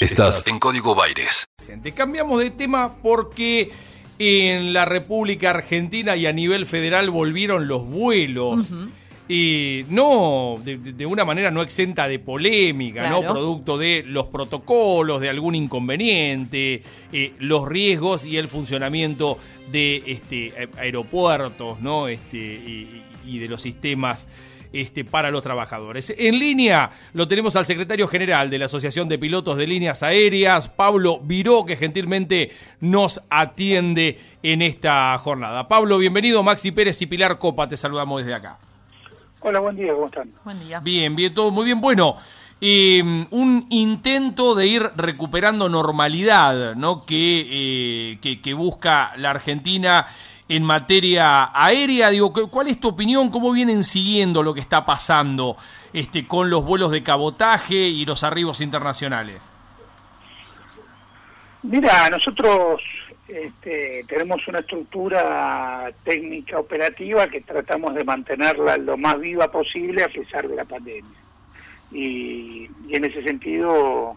[0.00, 1.48] Estás en Código Baires.
[1.94, 3.70] Cambiamos de tema porque
[4.18, 8.66] en la República Argentina y a nivel federal volvieron los vuelos.
[9.26, 13.22] Y no, de, una manera no exenta de polémica, ¿no?
[13.22, 19.38] Producto de los protocolos, de algún inconveniente, eh, los riesgos y el funcionamiento
[19.72, 22.06] de este aeropuertos, ¿no?
[22.06, 24.28] Este, y de los sistemas
[24.72, 26.14] este, para los trabajadores.
[26.16, 30.68] En línea lo tenemos al secretario general de la Asociación de Pilotos de Líneas Aéreas,
[30.68, 32.50] Pablo Viró, que gentilmente
[32.80, 35.68] nos atiende en esta jornada.
[35.68, 36.42] Pablo, bienvenido.
[36.42, 38.58] Maxi Pérez y Pilar Copa, te saludamos desde acá.
[39.40, 40.32] Hola, buen día, ¿cómo están?
[40.44, 40.80] Buen día.
[40.80, 41.80] Bien, bien, todo muy bien.
[41.80, 42.16] Bueno,
[42.60, 47.04] em, un intento de ir recuperando normalidad, ¿no?
[47.04, 50.06] Que, eh, que busca la Argentina
[50.48, 52.10] en materia aérea.
[52.10, 53.30] Digo, ¿cuál es tu opinión?
[53.30, 55.56] ¿Cómo vienen siguiendo lo que está pasando
[55.92, 59.42] este, con los vuelos de cabotaje y los arribos internacionales?
[61.62, 62.80] Mira, nosotros
[63.26, 70.08] este, tenemos una estructura técnica operativa que tratamos de mantenerla lo más viva posible a
[70.08, 71.18] pesar de la pandemia.
[71.90, 74.16] Y, y en ese sentido,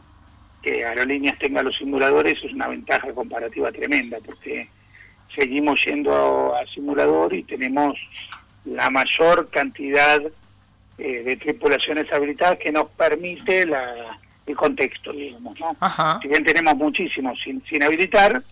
[0.62, 4.68] que Aerolíneas tenga los simuladores es una ventaja comparativa tremenda, porque
[5.36, 7.98] seguimos yendo a, simulador y tenemos
[8.66, 10.22] la mayor cantidad
[10.98, 15.60] eh, de tripulaciones habilitadas que nos permite la, el contexto, digamos.
[15.60, 15.76] ¿no?
[16.22, 18.44] Si bien tenemos muchísimos sin, sin habilitar,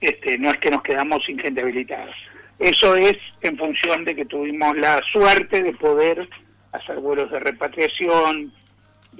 [0.00, 2.12] este, no es que nos quedamos sin gente habilitada.
[2.58, 6.28] Eso es en función de que tuvimos la suerte de poder
[6.72, 8.52] hacer vuelos de repatriación,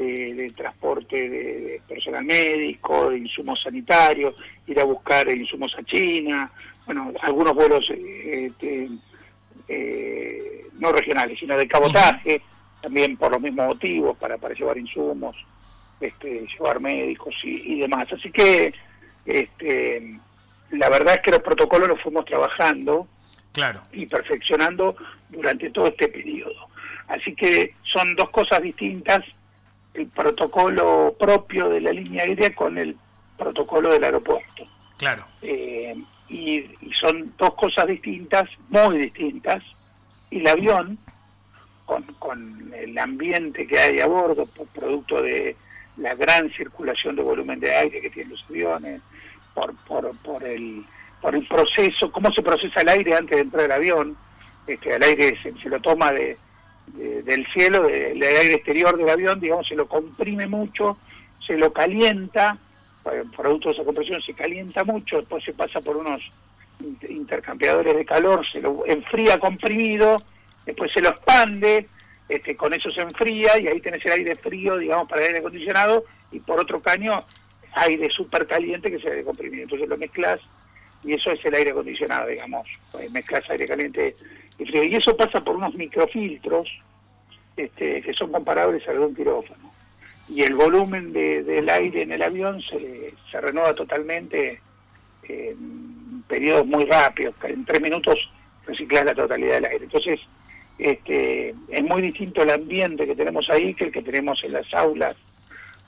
[0.04, 4.34] de, transporte de, personal médico, de insumos sanitarios,
[4.66, 6.50] ir a buscar insumos a China,
[6.86, 8.88] bueno, algunos vuelos eh, este,
[9.68, 12.40] eh, no regionales, sino de cabotaje,
[12.80, 15.36] también por los mismos motivos, para, para llevar insumos,
[16.00, 18.08] este, llevar médicos y, demás.
[18.12, 18.72] Así que
[19.26, 20.18] este,
[20.70, 23.06] la verdad es que los protocolos los fuimos trabajando
[23.52, 23.82] claro.
[23.92, 24.96] y perfeccionando
[25.28, 26.68] durante todo este periodo.
[27.08, 29.24] Así que son dos cosas distintas,
[29.98, 32.96] el protocolo propio de la línea aérea con el
[33.36, 34.66] protocolo del aeropuerto.
[34.96, 35.24] Claro.
[35.42, 35.96] Eh,
[36.28, 36.64] y,
[36.94, 39.62] son dos cosas distintas, muy distintas,
[40.30, 40.98] y el avión,
[41.86, 45.56] con, con el ambiente que hay a bordo, por producto de
[45.96, 49.00] la gran circulación de volumen de aire que tienen los aviones,
[49.54, 50.84] por, por, por, el,
[51.20, 54.16] por el proceso, cómo se procesa el aire antes de entrar al avión,
[54.66, 56.36] este, el aire se, lo toma de,
[56.94, 60.98] del cielo, del aire exterior del avión, digamos, se lo comprime mucho,
[61.46, 62.58] se lo calienta,
[63.36, 66.20] producto de esa compresión se calienta mucho, después se pasa por unos
[67.08, 70.22] intercambiadores de calor, se lo enfría comprimido,
[70.66, 71.88] después se lo expande,
[72.28, 75.38] este, con eso se enfría y ahí tenés el aire frío, digamos, para el aire
[75.38, 77.24] acondicionado, y por otro caño
[77.72, 79.62] aire súper caliente que se aire comprimido.
[79.62, 80.40] Entonces lo mezclas
[81.04, 84.16] y eso es el aire acondicionado, digamos, pues mezclas aire caliente
[84.58, 86.68] y eso pasa por unos microfiltros
[87.56, 89.72] este, que son comparables al de un quirófano
[90.28, 94.60] y el volumen de, del aire en el avión se, se renueva totalmente
[95.28, 98.30] en periodos muy rápidos, en tres minutos
[98.66, 99.84] reciclas la totalidad del aire.
[99.84, 100.20] Entonces,
[100.78, 104.72] este, es muy distinto el ambiente que tenemos ahí que el que tenemos en las
[104.74, 105.16] aulas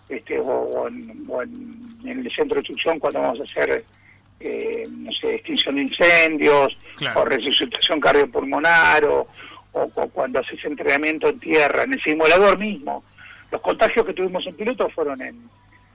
[0.08, 3.84] este, o, en, el centro de instrucción cuando vamos a hacer
[4.40, 6.76] eh, no sé, extinción de incendios
[7.14, 9.28] o resucitación cardiopulmonar o,
[9.72, 13.04] o, cuando haces entrenamiento en tierra, en el simulador mismo.
[13.50, 15.50] Los contagios que tuvimos en piloto fueron en,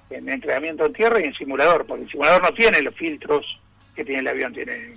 [0.10, 3.60] entrenamiento en tierra y en simulador, porque el simulador no tiene los filtros
[3.96, 4.94] que tiene el avión, tiene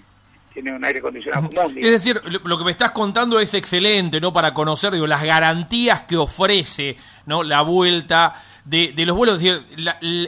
[0.62, 1.78] tiene un aire acondicionado común.
[1.78, 4.32] Es decir, lo que me estás contando es excelente, ¿no?
[4.32, 6.96] Para conocer digo, las garantías que ofrece
[7.26, 7.44] ¿no?
[7.44, 9.36] la vuelta de, los vuelos.
[9.36, 9.64] Es decir,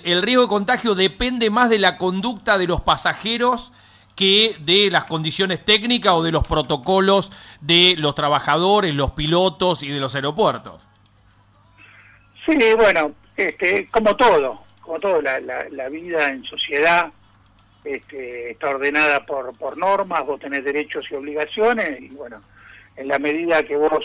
[0.05, 3.73] el riesgo de contagio depende más de la conducta de los pasajeros
[4.15, 9.89] que de las condiciones técnicas o de los protocolos de los trabajadores, los pilotos y
[9.89, 10.87] de los aeropuertos.
[12.47, 17.13] Sí, bueno, este, como todo, como todo, la, la, vida en sociedad
[17.85, 22.43] este, está ordenada por, por normas, vos tenés derechos y obligaciones, y bueno,
[22.97, 24.05] en la medida que vos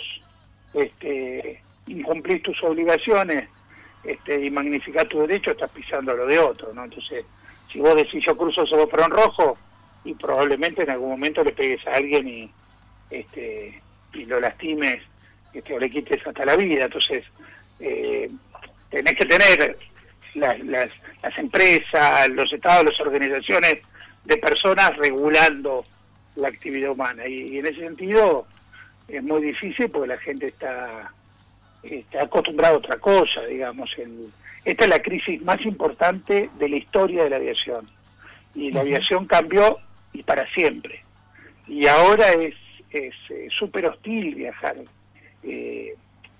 [0.74, 3.50] este, incumplís tus obligaciones
[4.04, 6.84] este, y magnificás tu derecho, estás pisando lo de otro, ¿no?
[6.84, 7.26] Entonces,
[7.72, 9.58] si vos decís yo cruzo ese en rojo,
[10.06, 12.52] y probablemente en algún momento le pegues a alguien y,
[13.10, 13.82] este,
[14.14, 15.02] y lo lastimes
[15.54, 17.26] este, o le quites hasta la vida, entonces
[17.80, 18.30] eh,
[18.90, 19.78] tenés que tener
[20.36, 20.90] las, las,
[21.38, 23.78] empresas, los estados, las organizaciones
[24.26, 25.86] de personas regulando
[26.36, 27.28] la actividad humana.
[27.28, 28.46] Y, en ese sentido
[29.08, 31.12] es muy difícil porque la gente está,
[31.84, 33.94] está acostumbrada a otra cosa, digamos.
[33.98, 34.32] El,
[34.64, 37.90] esta es la crisis más importante de la historia de la aviación.
[38.54, 39.80] Y la aviación cambió
[40.14, 41.04] y para siempre.
[41.68, 43.14] Y ahora es
[43.50, 44.78] súper hostil viajar.
[45.44, 45.96] Eh,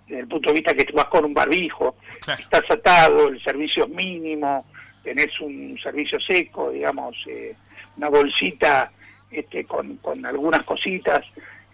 [0.08, 1.96] desde el punto de vista que vas con un barbijo,
[2.38, 4.66] estás atado, el servicio es mínimo,
[5.04, 7.56] tenés un servicio seco, digamos, eh,
[7.98, 8.92] una bolsita
[9.32, 11.22] este, con, con algunas cositas,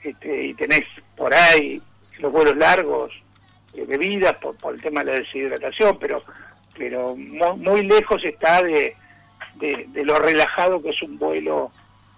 [0.04, 0.84] este, y tenés
[1.16, 1.82] por ahí
[2.20, 3.12] los vuelos largos,
[3.74, 6.24] eh, bebidas por, por el tema de la deshidratación, pero
[6.82, 8.96] pero muy, lejos está de,
[9.58, 11.72] de, lo relajado que es un vuelo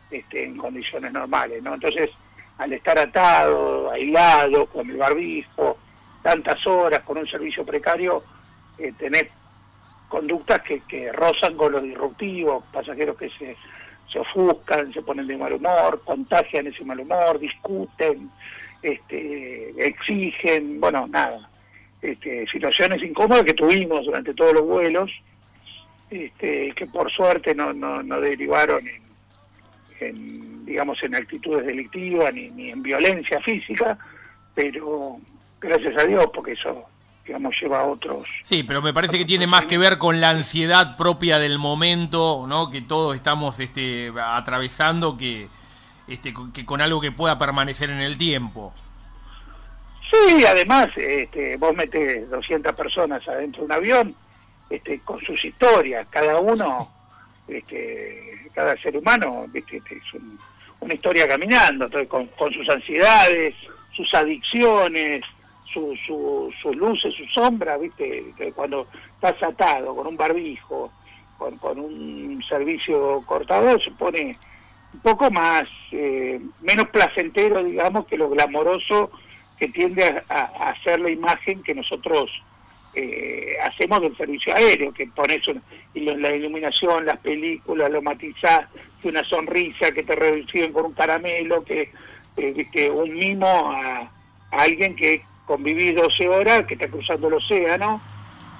[0.09, 1.73] este, en condiciones normales, ¿no?
[1.73, 2.09] Entonces,
[2.57, 5.77] al estar atado, aislado, con el barbijo,
[6.23, 8.23] tantas horas, con un servicio precario,
[8.77, 9.25] eh, tenés
[10.07, 13.55] conductas que, que rozan con lo disruptivo, pasajeros que se,
[14.11, 18.29] se ofuscan, se ponen de mal humor, contagian ese mal humor, discuten,
[18.81, 21.49] este, exigen, bueno, nada,
[22.01, 25.11] este, situaciones incómodas que tuvimos durante todos los vuelos,
[26.09, 28.87] este, que por suerte no, no, no derivaron
[29.99, 33.97] en, digamos, en actitudes delictivas ni, ni en violencia física,
[34.53, 35.19] pero
[35.67, 36.85] gracias a Dios, porque eso
[37.25, 38.27] digamos, lleva a otros.
[38.41, 42.45] Sí, pero me parece que tiene más que ver con la ansiedad propia del momento,
[42.47, 42.69] ¿no?
[42.69, 45.47] Que todos estamos este, atravesando que,
[46.07, 48.73] este, que con algo que pueda permanecer en el tiempo.
[50.11, 54.15] Sí, además, este, vos metes 200 personas adentro de un avión,
[54.69, 56.91] este, con sus historias, cada uno,
[57.47, 60.21] este, cada ser humano, este, es
[60.81, 63.55] una historia caminando, con, con sus ansiedades,
[63.93, 65.23] sus adicciones,
[65.73, 68.33] sus luces, sus sombras, ¿viste?
[68.55, 70.91] Cuando estás atado con un barbijo,
[71.37, 74.37] con, un servicio cortador, se pone
[74.93, 79.11] un poco más, eh, menos placentero, digamos, que lo glamoroso
[79.57, 82.29] que tiende a, hacer la imagen que nosotros
[82.93, 85.41] eh, hacemos del servicio aéreo, que pones
[85.95, 88.67] la iluminación, las películas, lo matizás,
[89.03, 91.91] una sonrisa, que te reciben con un caramelo, que,
[92.37, 93.99] eh, que un mimo a,
[94.51, 98.01] a alguien que conviví 12 horas, que está cruzando el océano,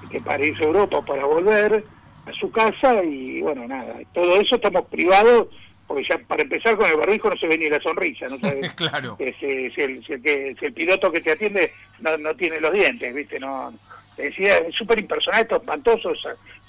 [0.09, 1.83] que para irse a Europa para volver
[2.25, 5.47] a su casa y bueno, nada, todo eso estamos privados
[5.87, 8.73] porque ya para empezar con el barbijo no se ve ni la sonrisa, ¿no sabes?
[8.75, 9.17] claro.
[9.17, 13.39] Si, si, el, si, el, piloto que te atiende no, no tiene los dientes, ¿viste?
[13.39, 13.73] No,
[14.15, 16.13] decía, es súper impersonal, esto espantoso,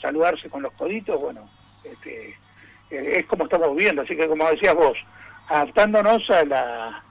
[0.01, 1.49] saludarse con los coditos, bueno,
[1.85, 2.31] este,
[2.91, 4.97] eh, es como estamos viviendo, así que como decías vos,
[5.49, 7.05] adaptándonos a la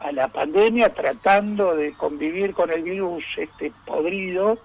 [0.00, 4.58] a la pandemia tratando de convivir con el virus este podrido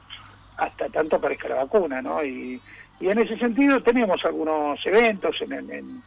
[0.57, 2.23] hasta tanto aparezca la vacuna, ¿no?
[2.23, 2.61] Y,
[2.99, 6.03] y en ese sentido tenemos algunos eventos en, en,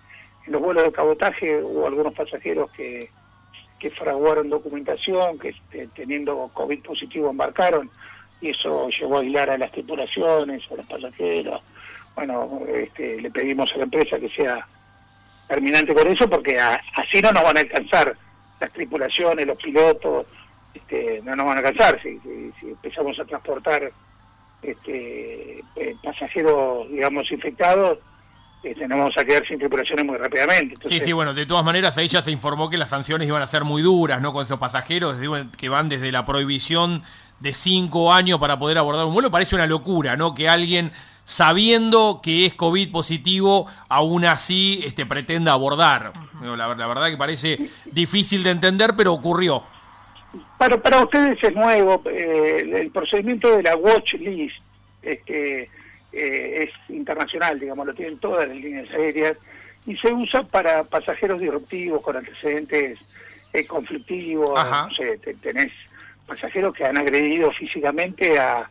[0.47, 3.11] los vuelos de cabotaje hubo algunos pasajeros que,
[3.79, 7.91] que fraguaron documentación, que este, teniendo COVID positivo embarcaron
[8.41, 11.62] y eso llevó a hilar a las tripulaciones, a los pasajeros.
[12.15, 14.67] Bueno, este, le pedimos a la empresa que sea
[15.49, 18.17] terminante con eso porque así no nos van a alcanzar
[18.64, 20.26] las tripulaciones, los pilotos,
[20.72, 22.19] este, no nos van a alcanzar si,
[22.62, 23.93] empezamos a transportar
[24.62, 27.99] este, eh, pasajeros, digamos, infectados.
[28.62, 30.76] Este, nos vamos a quedar sin tripulaciones muy rápidamente.
[30.88, 33.46] sí, sí, bueno, de todas maneras ahí ya se informó que las sanciones iban a
[33.46, 34.32] ser muy duras, ¿no?
[34.32, 35.17] Con esos pasajeros
[35.58, 37.02] que van desde la prohibición
[37.40, 40.34] de cinco años para poder abordar un vuelo, parece una locura, ¿no?
[40.34, 40.93] Que alguien
[41.25, 46.13] sabiendo que es COVID positivo, aún así este, pretenda abordar.
[46.41, 49.65] La, verdad que parece difícil de entender, pero ocurrió.
[50.58, 54.56] Para, para ustedes es nuevo, eh, el procedimiento de la watch list
[55.03, 55.70] este,
[56.13, 59.37] eh, es internacional, digamos, lo tienen todas las líneas aéreas
[59.87, 62.98] y se usa para pasajeros disruptivos con antecedentes
[63.53, 65.72] eh, conflictivos, no sé, tenés
[66.27, 68.69] pasajeros que han agredido físicamente a,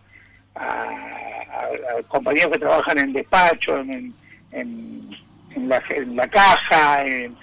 [2.08, 4.14] compañeros que trabajan en despacho, en,
[4.52, 5.10] en,
[5.68, 7.36] la, en la, caja, en,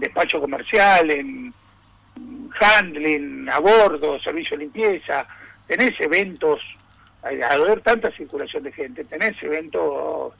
[0.00, 1.54] despacho comercial, en
[2.60, 5.26] handling, a bordo, servicio de limpieza,
[5.66, 6.60] tenés eventos,
[7.22, 10.34] al haber tanta circulación de gente, tenés eventos,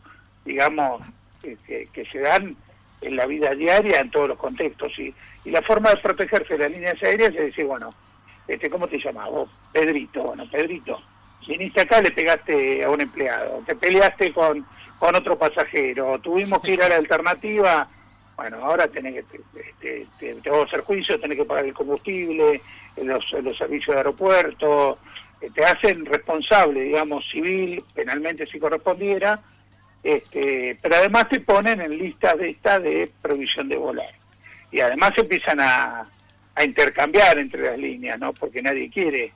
[0.44, 1.02] digamos,
[1.42, 2.56] que, que, se dan
[3.00, 4.98] en la vida diaria en todos los contextos.
[4.98, 7.94] Y, y la forma de protegerse de las líneas aéreas es decir, bueno,
[8.48, 9.50] este, ¿cómo te llamas vos?
[9.72, 11.00] Pedrito, bueno, Pedrito,
[11.46, 14.66] viniste acá, le pegaste a un empleado, te peleaste con,
[14.98, 17.88] con otro pasajero, tuvimos que ir a la alternativa,
[18.36, 22.60] bueno, ahora tenés que, este, te, te, a hacer juicio, tenés que pagar el combustible,
[22.96, 24.98] los, los servicios de aeropuerto,
[25.40, 29.40] eh, te hacen responsable, digamos, civil, penalmente si correspondiera,
[30.02, 34.12] este, pero además te ponen en lista de esta de prohibición de volar.
[34.70, 36.08] Y además empiezan a,
[36.54, 38.32] a intercambiar entre las líneas, ¿no?
[38.32, 39.32] Porque nadie quiere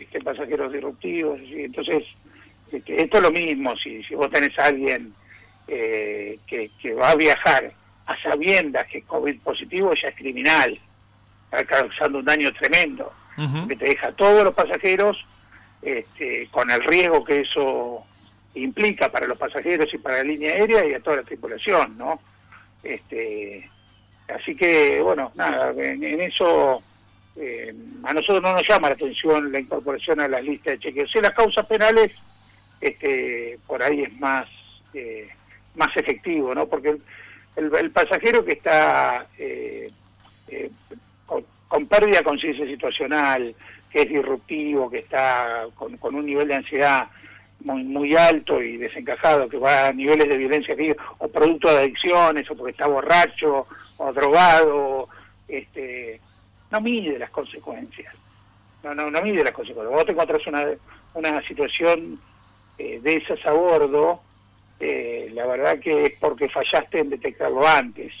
[0.00, 2.04] este, pasajeros disruptivos, y entonces
[2.72, 5.12] Este, esto es lo mismo, si, si vos tenés a alguien
[5.66, 7.72] eh, que, que va a viajar
[8.06, 10.78] a sabiendas que es COVID positivo, ya es criminal,
[11.44, 13.12] está causando un daño tremendo,
[13.68, 15.16] que te deja a todos los pasajeros
[15.80, 18.04] este, con el riesgo que eso
[18.54, 22.20] implica para los pasajeros y para la línea aérea y a toda la tripulación, ¿no?
[22.82, 23.70] Este,
[24.28, 26.82] así que, bueno, nada, en, eso
[27.42, 31.10] eh, a nosotros no nos llama la atención la incorporación a la lista de chequeos.
[31.10, 32.12] Si las causas penales,
[32.80, 34.46] este, por ahí es más,
[34.92, 35.26] eh,
[35.74, 36.66] más efectivo, ¿no?
[36.66, 36.98] Porque
[37.56, 39.90] el, pasajero que está eh,
[41.24, 43.54] con, con, pérdida de conciencia situacional,
[43.90, 47.08] que es disruptivo, que está con, con un nivel de ansiedad
[47.64, 50.76] muy, muy alto y desencajado, que va a niveles de violencia
[51.16, 53.66] o producto de adicciones, o porque está borracho,
[53.96, 55.08] o drogado,
[55.48, 56.20] este,
[56.70, 58.14] no mide las consecuencias.
[58.82, 59.94] No, no, no mide las consecuencias.
[59.94, 60.66] Vos te encontrás una,
[61.14, 62.20] una situación
[62.78, 64.20] eh, de esas a bordo,
[64.78, 68.12] eh, la verdad que es porque fallaste en detectarlo antes.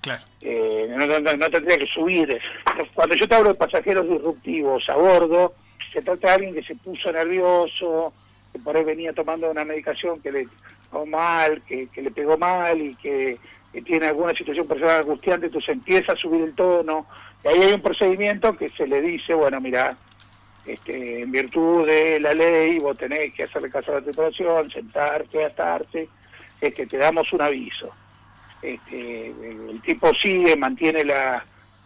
[0.00, 0.22] Claro.
[0.40, 2.40] Eh, no, no, tendría que subir.
[2.94, 5.54] Cuando yo te hablo de pasajeros disruptivos a bordo,
[5.92, 8.12] se trata de alguien que se puso nervioso,
[8.52, 10.48] que por ahí venía tomando una medicación que le
[10.90, 13.38] pegó mal, que, le pegó mal y que,
[13.84, 17.06] tiene alguna situación personal angustiante, entonces empieza a subir el tono.
[17.44, 19.96] Y ahí hay un procedimiento que se le dice, bueno, mira,
[20.66, 25.44] este, en virtud de la ley vos tenés que hacerle caso a la tripulación, sentarte,
[25.44, 26.08] atarte,
[26.60, 27.90] este, te damos un aviso.
[28.60, 31.44] Este, el, tipo sigue, mantiene la,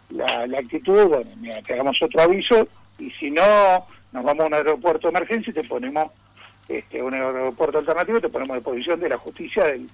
[0.09, 2.67] la, actitud, bueno, mira, te damos otro aviso
[2.97, 6.11] y si no, nos vamos a un aeropuerto de emergencia y te ponemos
[6.67, 9.89] este, un aeropuerto alternativo, te ponemos a disposición de la justicia del,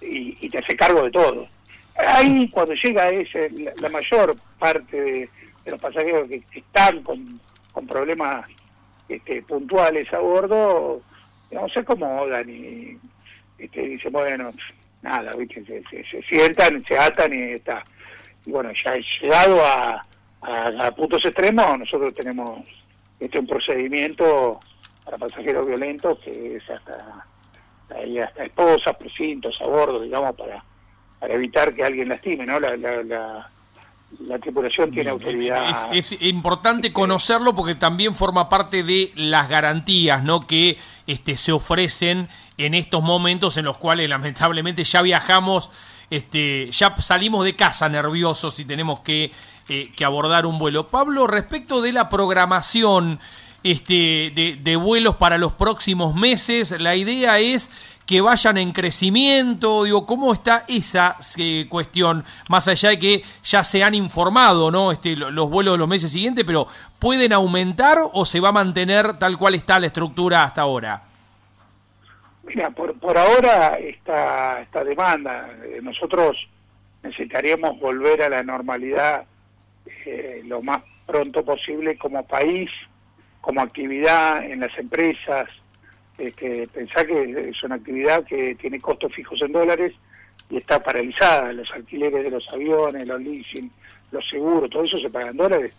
[0.00, 1.48] y, te hace cargo de todo.
[1.96, 5.28] Ahí cuando llega ese, la, mayor parte de,
[5.66, 7.40] los pasajeros que, están con,
[7.72, 8.46] con problemas
[9.08, 11.02] este, puntuales a bordo,
[11.50, 12.98] no se acomodan y
[13.58, 14.52] este, dicen, bueno,
[15.02, 15.64] nada, ¿viste?
[15.64, 17.84] Se, sientan, se atan y está.
[18.46, 20.06] Y bueno, ya llegado a,
[20.40, 22.66] a, puntos extremos, nosotros tenemos
[23.20, 24.60] este un procedimiento
[25.04, 27.26] para pasajeros violentos que es hasta,
[27.88, 30.64] hasta esposas, precintos a bordo, digamos, para,
[31.22, 32.58] para evitar que alguien lastime, ¿no?
[32.58, 33.48] La, la,
[34.26, 35.94] la, tripulación tiene autoridad.
[35.94, 40.48] Es, importante conocerlo porque también forma parte de las garantías, ¿no?
[40.48, 45.70] Que este, se ofrecen en estos momentos en los cuales lamentablemente ya viajamos,
[46.10, 49.30] este, ya salimos de casa nerviosos y tenemos que,
[49.68, 50.88] eh, que abordar un vuelo.
[50.88, 53.20] Pablo, respecto de la programación,
[53.62, 56.72] este, de, vuelos para los próximos meses.
[56.80, 57.70] La idea es
[58.06, 62.24] que vayan en crecimiento, digo, ¿cómo está esa eh, cuestión?
[62.48, 64.92] Más allá de que ya se han informado, ¿no?
[64.92, 66.66] Este, los vuelos de los meses siguientes, pero
[66.98, 71.02] ¿pueden aumentar o se va a mantener tal cual está la estructura hasta ahora?
[72.44, 76.36] Mira, por, por ahora esta, esta demanda, eh, nosotros
[77.02, 79.24] necesitaríamos volver a la normalidad
[80.06, 82.70] eh, lo más pronto posible como país
[83.42, 85.48] como actividad en las empresas.
[86.18, 89.92] Este, pensá que es una actividad que tiene costos fijos en dólares
[90.50, 91.52] y está paralizada.
[91.52, 93.70] Los alquileres de los aviones, los leasing,
[94.10, 95.72] los seguros, todo eso se paga en dólares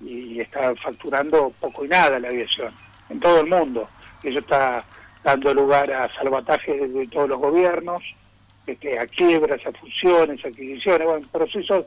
[0.00, 2.74] y está facturando poco y nada la aviación
[3.08, 3.88] en todo el mundo.
[4.22, 4.84] Eso está
[5.24, 8.02] dando lugar a salvatajes de todos los gobiernos,
[8.66, 11.86] este, a quiebras, a fusiones, a adquisiciones, bueno, procesos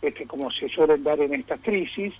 [0.00, 2.14] este, como se suelen dar en estas crisis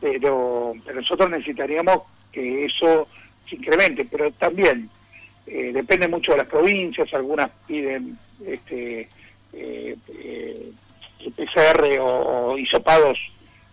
[0.00, 1.98] pero nosotros necesitaríamos
[2.32, 3.08] que eso
[3.48, 4.88] se incremente, pero también
[5.46, 9.08] eh, depende mucho de las provincias, algunas piden este
[9.52, 10.72] eh, eh
[11.34, 13.18] PCR o, hisopados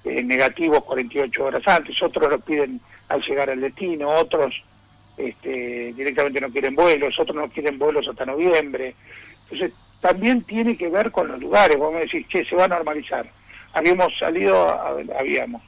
[0.04, 4.64] eh, negativos 48 horas antes, otros lo piden al llegar al destino, otros
[5.18, 8.96] este, directamente no quieren vuelos, otros no quieren vuelos hasta noviembre.
[9.44, 12.70] Entonces, también tiene que ver con los lugares, vos me decís, que se va a
[12.70, 13.26] normalizar.
[13.74, 14.68] Habíamos salido,
[15.18, 15.62] habíamos,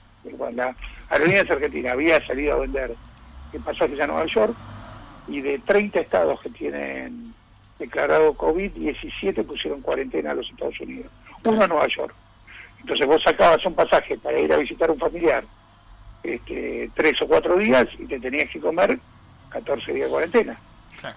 [0.53, 0.75] la
[1.09, 2.95] Aerolíneas Argentina había salido a vender
[3.63, 4.55] pasajes a Nueva York
[5.27, 7.33] y de 30 estados que tienen
[7.79, 11.11] declarado COVID, 17 pusieron cuarentena a los Estados Unidos,
[11.43, 12.13] uno a Nueva York.
[12.79, 15.43] Entonces vos sacabas un pasaje para ir a visitar a un familiar
[16.23, 18.99] este, tres o cuatro días y te tenías que comer
[19.49, 20.59] 14 días de cuarentena.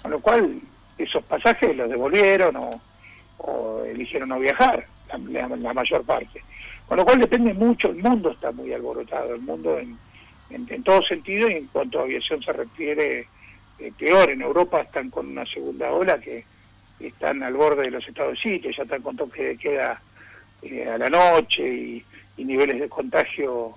[0.02, 0.60] Con lo cual,
[0.98, 6.42] esos pasajes los devolvieron o, eligieron no viajar, la mayor parte.
[6.86, 9.98] Con lo cual depende mucho, el mundo está muy alborotado, el mundo en,
[10.50, 13.26] en, todo sentido y en cuanto a aviación se refiere
[13.78, 14.30] eh, peor.
[14.30, 16.44] En Europa están con una segunda ola que
[17.00, 20.00] están al borde de los estados de sitio, ya están con toque de queda
[20.62, 22.04] eh, a la noche y,
[22.36, 23.74] niveles de contagio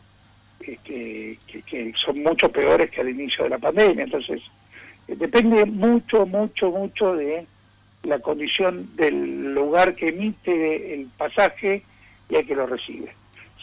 [0.60, 4.04] este, que, son mucho peores que al inicio de la pandemia.
[4.04, 4.40] Entonces,
[5.08, 7.48] depende mucho, mucho, mucho de
[8.04, 11.84] la condición del lugar que emite el pasaje
[12.30, 13.14] y al que lo recibe.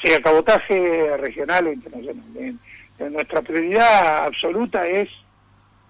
[0.02, 2.58] Sea cabotaje regional o internacional.
[2.98, 5.08] Nuestra prioridad absoluta es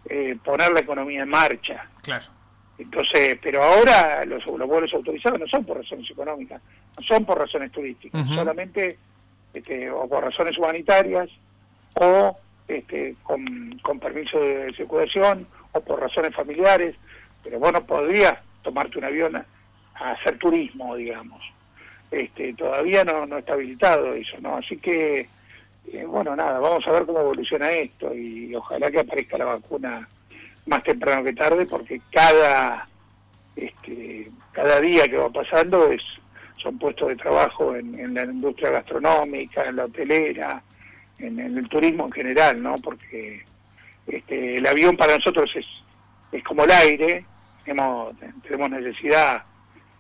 [0.09, 1.89] eh, poner la economía en marcha.
[2.03, 2.27] Claro.
[2.79, 6.63] Entonces, pero ahora los, los vuelos autorizados no son por razones económicas,
[6.97, 8.97] no son por razones turísticas, solamente
[9.53, 11.29] este, o por razones humanitarias
[11.95, 12.37] o
[12.69, 16.95] este, con, con permiso de circulación o por razones familiares,
[17.43, 19.47] pero bueno, podrías tomarte un avión a,
[19.95, 21.43] hacer turismo, digamos.
[22.11, 24.57] Este, todavía no, no está habilitado eso, ¿no?
[24.57, 25.29] Así que,
[25.93, 30.09] eh, bueno, nada, vamos a ver cómo evoluciona esto y ojalá que aparezca la vacuna
[30.67, 32.89] más temprano que tarde porque cada
[33.57, 36.03] este, cada día que va pasando es
[36.63, 40.63] son puestos de trabajo en, la industria gastronómica, en la hotelera,
[41.19, 42.75] en, el turismo en general, ¿no?
[42.79, 43.45] Porque
[44.07, 45.67] este, el avión para nosotros es,
[46.33, 47.25] es como el aire,
[47.65, 49.45] tenemos, tenemos necesidad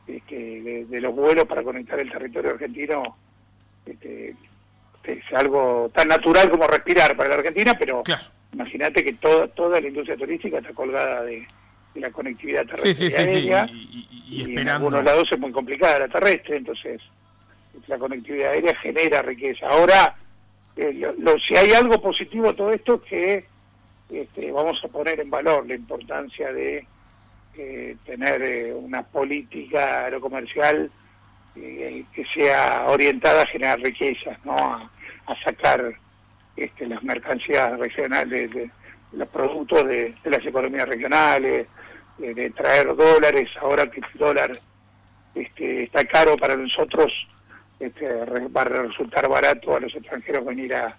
[0.07, 3.03] este, de, los vuelos para conectar el territorio argentino,
[3.87, 4.35] este,
[5.05, 8.03] es algo tan natural como respirar para la Argentina, pero
[8.53, 11.47] imagínate que toda toda la industria turística está colgada de,
[11.95, 17.01] la conectividad terrestre aérea, y, en algunos lados es muy complicada la terrestre, entonces
[17.89, 19.67] la conectividad aérea genera riqueza.
[19.69, 20.15] Ahora,
[20.77, 21.13] eh,
[21.45, 23.47] si hay algo positivo todo esto es que
[24.11, 26.87] este, vamos a poner en valor la importancia de
[27.57, 30.91] eh, tener eh, una política aerocomercial
[31.55, 34.57] que sea orientada a generar riquezas, ¿no?
[34.57, 34.91] a,
[35.45, 35.93] sacar
[36.57, 38.71] este, las mercancías regionales, de,
[39.13, 41.67] los productos de, las economías regionales,
[42.19, 44.53] de, traer dólares, ahora que el dólar
[45.35, 47.13] este, está caro para nosotros,
[47.79, 48.07] este,
[48.49, 50.97] va a resultar barato a los extranjeros venir a,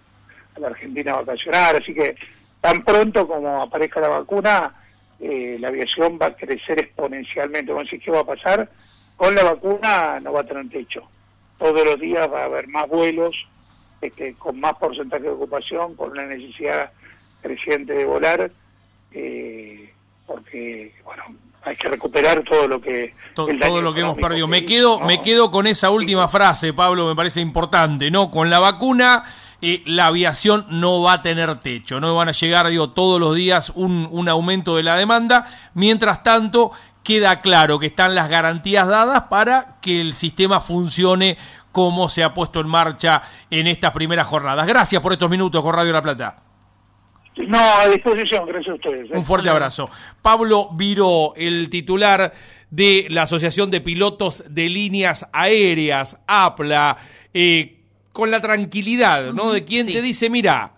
[0.57, 2.15] la Argentina a vacacionar, así que
[2.59, 4.73] tan pronto como aparezca la vacuna,
[5.19, 7.73] eh, la aviación va a crecer exponencialmente.
[8.03, 8.69] ¿qué va a pasar?
[9.19, 11.03] Con la vacuna no va a tener techo.
[11.57, 13.35] Todos los días va a haber más vuelos,
[13.99, 16.89] este, con más porcentaje de ocupación, con una necesidad
[17.41, 18.49] creciente de volar,
[19.11, 19.93] eh,
[20.25, 21.23] porque, bueno,
[21.63, 24.47] hay que recuperar todo lo que todo, lo que hemos perdido.
[24.47, 28.31] Me quedo me quedo con esa última frase, Pablo, me parece importante, ¿no?
[28.31, 29.25] Con la vacuna
[29.61, 33.35] eh, la aviación no va a tener techo, no van a llegar, digo, todos los
[33.35, 35.47] días un, un aumento de la demanda.
[35.73, 36.71] Mientras tanto,
[37.09, 41.37] queda claro que están las garantías dadas para que el sistema funcione
[41.71, 44.67] como se ha puesto en marcha en estas primeras jornadas.
[44.67, 46.43] Gracias por estos minutos con Radio La Plata.
[47.47, 49.09] No, a disposición, gracias a ustedes.
[49.09, 49.17] ¿eh?
[49.17, 49.89] Un fuerte abrazo.
[50.21, 52.31] Pablo Viro, el titular
[52.69, 56.95] de la Asociación de Pilotos de Líneas Aéreas, APLA,
[57.33, 59.51] eh, con la tranquilidad, ¿no?
[59.51, 60.73] De quien te dice, mira,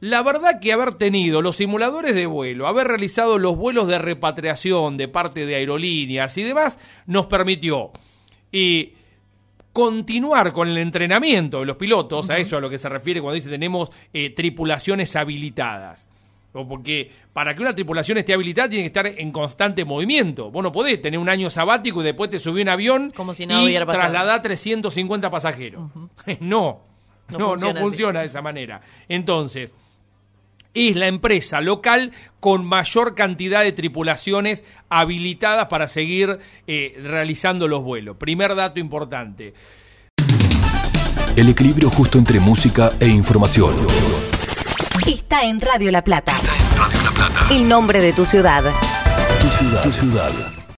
[0.00, 4.96] la verdad que haber tenido los simuladores de vuelo, haber realizado los vuelos de repatriación
[4.96, 7.92] de parte de aerolíneas y demás, nos permitió
[8.52, 8.92] y
[9.72, 13.34] continuar con el entrenamiento de los pilotos, a eso a lo que se refiere cuando
[13.34, 16.08] dice tenemos eh, tripulaciones habilitadas.
[16.52, 20.52] O porque para que una tripulación esté habilitada tiene que estar en constante movimiento.
[20.52, 23.42] Vos no podés tener un año sabático y después te subí un avión Como si
[23.42, 25.90] y trasladar 350 pasajeros.
[26.40, 26.80] no,
[27.30, 28.80] no, no funciona, de esa manera.
[29.08, 29.74] Entonces,
[30.74, 37.82] es la empresa local con mayor cantidad de tripulaciones habilitadas para seguir eh, realizando los
[37.82, 38.16] vuelos.
[38.16, 39.54] Primer dato importante.
[41.36, 43.74] El equilibrio justo entre música e información.
[45.06, 46.32] Está en Radio La Plata.
[46.32, 47.54] Está en Radio La Plata.
[47.54, 48.62] El nombre de tu ciudad.
[49.40, 49.82] Tu ciudad.
[49.82, 50.63] Tu ciudad.